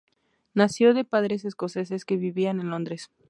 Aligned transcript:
Nació 0.55 0.95
de 0.95 1.03
padres 1.03 1.45
escoceses 1.45 2.05
que 2.05 2.17
vivían 2.17 2.59
en 2.59 2.71
Londres. 2.71 3.11